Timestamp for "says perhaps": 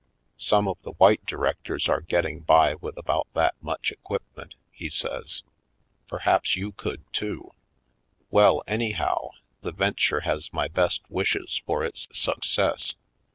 4.89-6.55